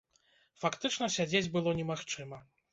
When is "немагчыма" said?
1.83-2.45